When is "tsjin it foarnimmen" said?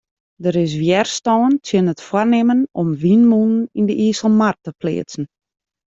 1.65-2.61